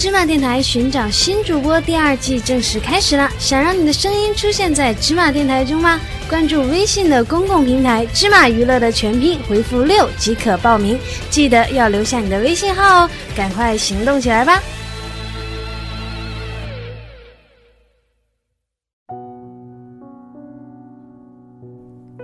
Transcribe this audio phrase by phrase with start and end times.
[0.00, 6.00] 芝麻电台寻找新主播第二季正式开始了，想让你的声音出现在芝麻电台中吗？
[6.26, 10.98] 关注微信的公共平台“芝麻娱乐”的全拼，回复六即可报名。
[11.28, 14.58] 记得要留下你的微信号哦，赶快行动起来吧！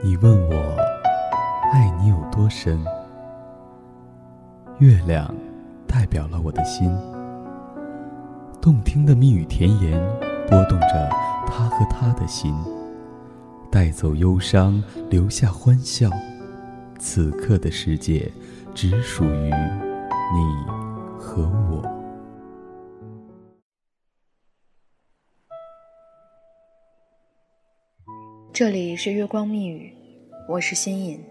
[0.02, 0.77] 你问我
[1.74, 2.82] 爱你有多深？
[4.79, 5.30] 月亮
[5.86, 6.90] 代表了我的心，
[8.67, 9.93] 动听的蜜语甜言
[10.48, 11.09] 拨动着
[11.47, 12.52] 他和他的心。
[13.70, 16.11] 带走忧伤，留下欢笑。
[16.98, 18.29] 此刻的世界，
[18.74, 20.66] 只属于你
[21.16, 21.80] 和我。
[28.52, 29.95] 这里是月光蜜语，
[30.48, 31.24] 我是新颖，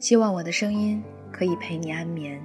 [0.00, 1.00] 希望我的声音
[1.30, 2.42] 可以陪你安眠。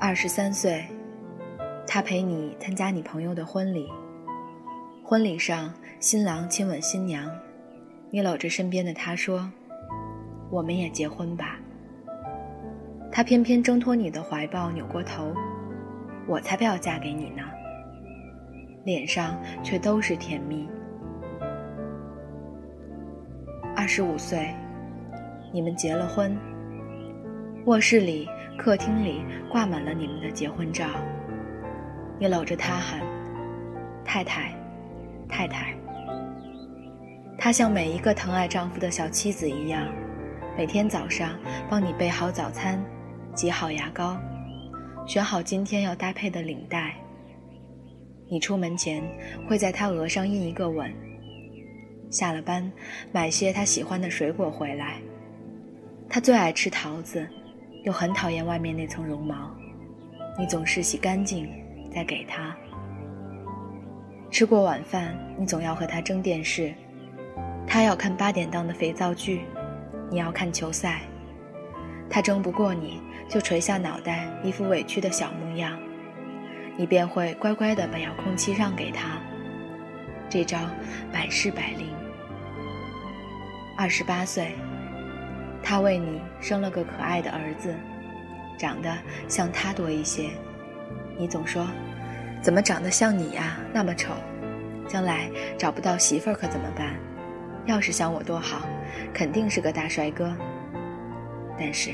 [0.00, 0.84] 二十三岁，
[1.86, 3.88] 他陪你参加你朋友的婚礼。
[5.02, 7.30] 婚礼上，新郎亲吻新娘，
[8.10, 9.50] 你搂着身边的他说
[10.50, 11.58] ：“我们也结婚吧。”
[13.10, 15.32] 他偏偏挣脱你的怀抱，扭过头
[16.26, 17.42] ：“我才不要嫁给你呢。”
[18.84, 20.68] 脸上却都是甜蜜。
[23.76, 24.54] 二十五岁，
[25.52, 26.36] 你们结了婚，
[27.64, 30.86] 卧室里、客厅里挂满了你们的结婚照，
[32.18, 33.00] 你搂着他喊
[34.04, 34.54] ：“太太。”
[35.26, 35.74] 太太，
[37.38, 39.88] 她像每一个疼爱丈夫的小妻子一样，
[40.56, 41.36] 每天早上
[41.68, 42.80] 帮你备好早餐，
[43.34, 44.16] 挤好牙膏，
[45.06, 46.94] 选好今天要搭配的领带。
[48.28, 49.02] 你出门前
[49.48, 50.92] 会在她额上印一个吻。
[52.10, 52.70] 下了班，
[53.10, 55.00] 买些她喜欢的水果回来。
[56.08, 57.26] 她最爱吃桃子，
[57.84, 59.54] 又很讨厌外面那层绒毛，
[60.38, 61.48] 你总是洗干净
[61.94, 62.56] 再给他。
[64.30, 66.74] 吃过晚饭，你总要和他争电视，
[67.66, 69.42] 他要看八点档的肥皂剧，
[70.10, 71.02] 你要看球赛。
[72.10, 75.78] 他争不过你，就垂下脑袋，一副委屈的小模样，
[76.76, 79.18] 你便会乖乖地把遥控器让给他。
[80.28, 80.58] 这招
[81.12, 81.88] 百试百灵。
[83.76, 84.52] 二十八岁，
[85.64, 87.74] 他为你生了个可爱的儿子，
[88.58, 88.94] 长得
[89.26, 90.28] 像他多一些，
[91.18, 91.66] 你总说。
[92.42, 93.56] 怎么长得像你呀？
[93.72, 94.12] 那么丑，
[94.86, 96.94] 将来找不到媳妇儿可怎么办？
[97.64, 98.68] 要是像我多好，
[99.14, 100.36] 肯定是个大帅哥。
[101.58, 101.92] 但是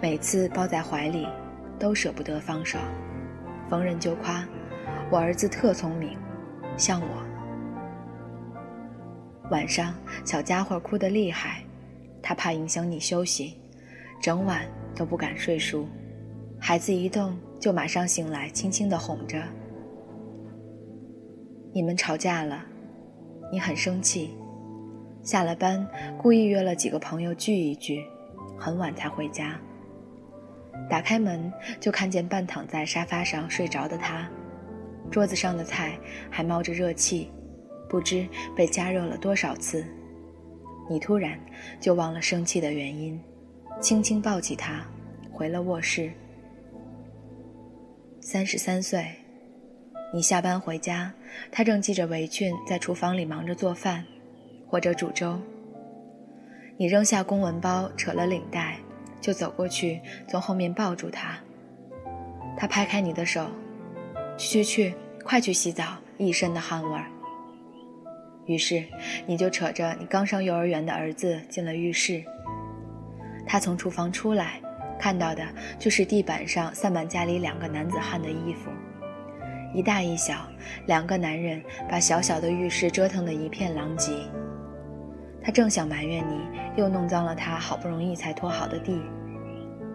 [0.00, 1.28] 每次抱在怀里，
[1.78, 2.76] 都舍不得放手，
[3.70, 4.44] 逢人就夸
[5.08, 6.18] 我儿子特聪明，
[6.76, 7.22] 像我。
[9.50, 9.94] 晚上
[10.24, 11.62] 小家伙哭得厉害，
[12.26, 13.52] 他怕影响你休息，
[14.18, 14.62] 整晚
[14.96, 15.86] 都不敢睡熟，
[16.58, 19.42] 孩子一动就马上醒来，轻轻地哄着。
[21.70, 22.64] 你们吵架了，
[23.52, 24.34] 你很生气，
[25.22, 25.86] 下了班
[26.16, 28.02] 故意约了几个朋友聚一聚，
[28.58, 29.60] 很晚才回家。
[30.88, 34.26] 打开门就看见半躺在沙发上睡着的他，
[35.10, 35.98] 桌子上的菜
[36.30, 37.30] 还冒着热气，
[37.86, 39.84] 不知被加热了多少次。
[40.88, 41.38] 你突然
[41.80, 43.20] 就忘了生气的原因，
[43.80, 44.84] 轻轻抱起他，
[45.32, 46.10] 回了卧室。
[48.20, 49.06] 三十三岁。
[50.12, 51.12] 你下班回家，
[51.50, 54.04] 他正系着围裙在厨房里忙着做饭，
[54.68, 55.40] 或者煮粥。
[56.76, 58.78] 你扔下公文包，扯了领带，
[59.20, 61.36] 就走过去，从后面抱住他。
[62.56, 63.48] 他拍开你的手，
[64.36, 64.94] 去去去，
[65.24, 67.10] 快去洗澡，一身的汗味儿。
[68.46, 68.84] 于是
[69.26, 72.22] 你就扯着你刚上幼儿园的儿子进了浴室。
[73.46, 74.60] 他从厨房出来，
[74.98, 75.42] 看到的
[75.78, 78.70] 就是地板上散满家里两个男子汉的衣服。
[79.74, 80.48] 一大一小，
[80.86, 84.12] 两个男人把小小的浴室折腾得一片狼藉。
[85.42, 86.40] 他正想埋怨你，
[86.76, 89.02] 又弄脏了他好不容易才拖好的地，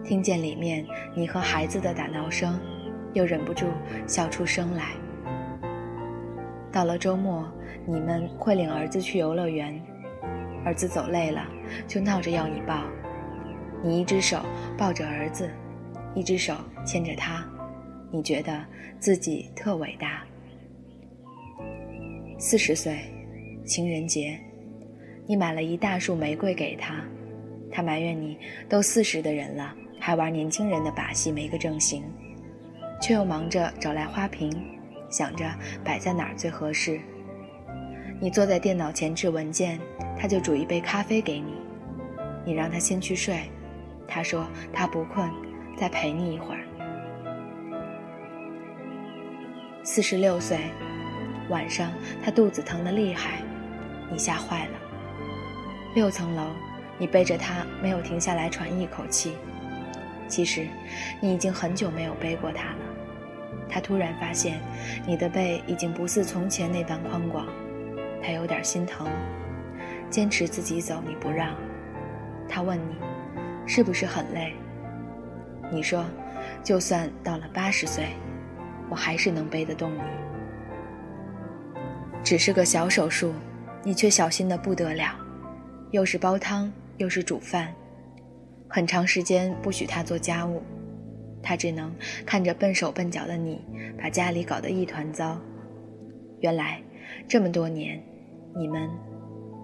[0.04, 2.60] 听见里面你和孩子的打闹声，
[3.14, 3.66] 又忍不住
[4.06, 4.92] 笑出声来。
[6.72, 7.44] 到了周末，
[7.86, 9.80] 你们会领儿子去游乐园，
[10.64, 11.46] 儿子走累了，
[11.88, 12.84] 就闹着要你抱，
[13.82, 14.40] 你一只手
[14.78, 15.50] 抱着儿子，
[16.14, 17.44] 一只手牵着他。
[18.12, 18.64] 你觉得
[18.98, 20.24] 自己特伟大。
[22.38, 23.00] 四十岁，
[23.64, 24.38] 情人节，
[25.26, 27.04] 你买了一大束玫瑰给他，
[27.70, 28.38] 他埋怨你
[28.68, 32.02] 都四十的人了，还玩年轻人的把戏，没个正形，
[33.00, 34.50] 却又忙着找来花瓶，
[35.10, 35.44] 想着
[35.84, 37.00] 摆在哪儿最合适。
[38.20, 39.78] 你坐在电脑前制文件，
[40.18, 41.54] 他就煮一杯咖啡给你，
[42.44, 43.50] 你让他先去睡，
[44.06, 45.28] 他说他不困，
[45.76, 46.60] 再陪你一会儿。
[49.82, 50.58] 四十六岁，
[51.48, 51.90] 晚上
[52.22, 53.42] 他肚子疼得厉害，
[54.12, 54.72] 你吓坏了。
[55.94, 56.50] 六层楼，
[56.98, 59.32] 你背着他没有停下来喘一口气。
[60.28, 60.68] 其实，
[61.20, 62.79] 你已经很久没有背过他了。
[63.70, 64.60] 他突然发现，
[65.06, 67.46] 你的背已经不似从前那般宽广，
[68.22, 69.06] 他有点心疼，
[70.10, 71.54] 坚持自己走，你不让。
[72.48, 72.96] 他问你，
[73.66, 74.52] 是不是很累？
[75.70, 76.04] 你说，
[76.64, 78.08] 就算到了八十岁，
[78.88, 80.00] 我还是能背得动你。
[82.24, 83.32] 只是个小手术，
[83.84, 85.14] 你却小心的不得了，
[85.92, 87.72] 又是煲汤，又是煮饭。
[88.68, 90.62] 很长时间不许他做家务，
[91.42, 91.94] 他只能
[92.26, 93.60] 看着笨手笨脚的你
[93.98, 95.38] 把家里搞得一团糟。
[96.40, 96.82] 原来
[97.28, 98.02] 这么多年，
[98.56, 98.88] 你们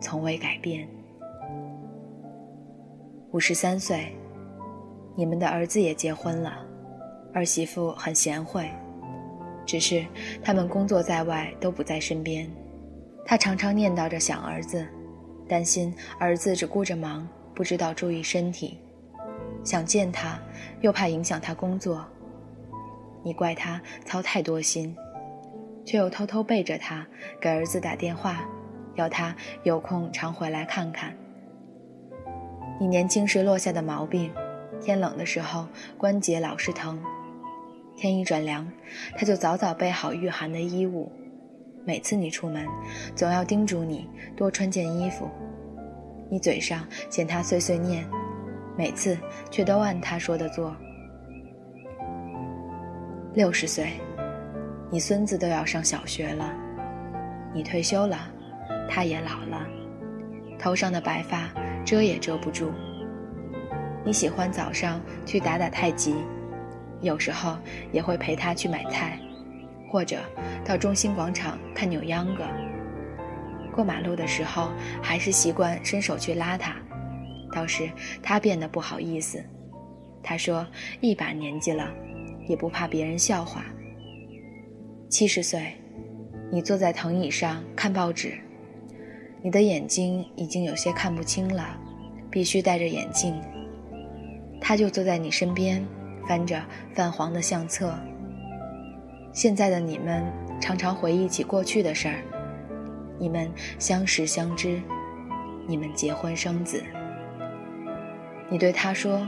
[0.01, 0.89] 从未改变。
[3.33, 4.17] 五十三岁，
[5.15, 6.65] 你们的儿子也结婚了，
[7.35, 8.71] 儿媳妇很贤惠，
[9.67, 10.05] 只是
[10.43, 12.51] 他们工作在外都不在身边，
[13.25, 14.87] 他常常念叨着想儿子，
[15.49, 18.79] 担心儿子只顾着忙，不知道注意身体。
[19.67, 20.39] 想见他，
[20.81, 22.07] 又怕影响他工作。
[23.25, 24.97] 你怪他操太多心，
[25.85, 27.05] 却又偷偷背着他
[27.41, 28.49] 给儿子打电话，
[28.95, 29.35] 要他
[29.65, 31.13] 有空常回来看看。
[32.79, 34.31] 你年轻时落下的毛病，
[34.81, 35.67] 天冷的时候
[35.99, 37.03] 关节老是疼，
[37.97, 38.71] 天一转凉，
[39.17, 41.11] 他就早早备好御寒的衣物。
[41.85, 42.65] 每次你出门，
[43.17, 45.29] 总要叮嘱你多穿件衣服。
[46.31, 48.09] 你嘴上嫌他碎碎念。
[48.77, 49.17] 每次
[49.51, 50.77] 却都按他说的做。
[53.33, 53.93] 六十岁，
[54.91, 56.53] 你孙子都要上小学了，
[57.55, 58.19] 你退休了，
[58.89, 59.67] 他也老了，
[60.59, 61.49] 头上的白发
[61.85, 62.71] 遮也遮不住。
[64.05, 66.15] 你喜欢早上去打打太极，
[67.01, 67.59] 有时候
[67.93, 69.19] 也会陪他去买菜，
[69.91, 70.19] 或者
[70.65, 72.45] 到中心广场看扭秧歌。
[73.75, 74.71] 过马路的时候，
[75.03, 76.77] 还是习惯伸手去拉他。
[77.57, 77.91] 倒是
[78.23, 79.43] 他变得不好意思，
[80.23, 80.67] 他说
[81.01, 81.91] ：“一把年纪了，
[82.47, 83.65] 也不怕别人笑话。”
[85.09, 85.73] 七十岁，
[86.53, 88.35] 你坐在藤椅上看报纸，
[89.41, 91.81] 你的眼睛已经有些看不清了，
[92.31, 93.35] 必须戴着眼镜。
[94.61, 95.83] 他就坐在你身边，
[96.29, 96.63] 翻着
[96.93, 97.99] 泛黄的相册。
[99.33, 100.31] 现在的你们
[100.61, 102.23] 常常回忆起过去的事儿，
[103.19, 104.79] 你们相识相知，
[105.67, 106.85] 你们结婚生子。
[108.49, 109.27] 你对他说：“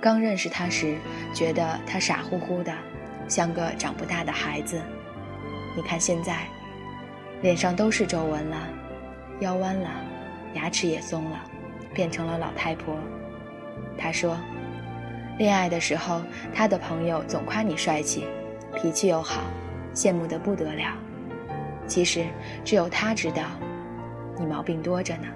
[0.00, 0.96] 刚认识他时，
[1.34, 2.72] 觉得他傻乎乎的，
[3.28, 4.80] 像个长不大的孩子。
[5.76, 6.46] 你看现在，
[7.42, 8.56] 脸上都是皱纹了，
[9.40, 9.90] 腰弯了，
[10.54, 11.38] 牙齿也松了，
[11.92, 12.96] 变成了老太婆。”
[13.98, 14.38] 他说
[15.36, 16.22] ：“恋爱的时候，
[16.54, 18.24] 他的朋友总夸你帅气，
[18.74, 19.42] 脾气又好，
[19.94, 20.94] 羡慕得不得了。
[21.86, 22.24] 其实
[22.64, 23.42] 只有他知道，
[24.38, 25.28] 你毛病多着呢。”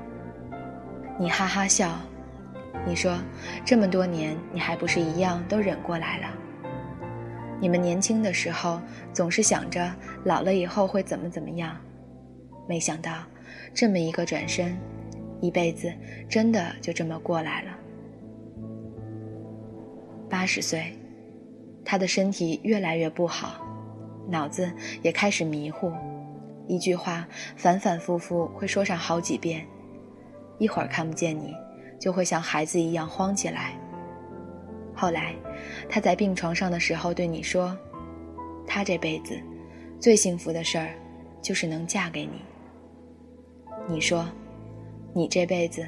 [1.21, 2.01] 你哈哈笑。
[2.87, 3.19] 你说，
[3.65, 6.27] 这么多年你还不是一样都忍过来了？
[7.61, 8.81] 你们年轻的时候
[9.13, 9.95] 总是想着
[10.25, 11.77] 老了以后会怎么怎么样，
[12.67, 13.13] 没想到
[13.75, 14.77] 这么一个转身，
[15.41, 15.93] 一辈子
[16.29, 17.77] 真的就这么过来了。
[20.29, 20.97] 八十岁，
[21.85, 23.65] 他的身体越来越不好，
[24.27, 25.93] 脑子也开始迷糊，
[26.67, 29.67] 一句话反反复复会说上好几遍，
[30.59, 31.55] 一会儿看不见你。
[32.01, 33.79] 就会像孩子一样慌起来。
[34.93, 35.35] 后来，
[35.89, 37.79] 他在病床上的时候对你说
[38.67, 39.39] ：“他这辈子
[40.01, 40.91] 最幸福的事儿，
[41.41, 42.43] 就是能嫁给你。”
[43.87, 44.29] 你说
[45.15, 45.87] ：“你这辈子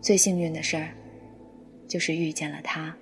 [0.00, 0.88] 最幸运的事儿，
[1.88, 2.94] 就是遇见了他。”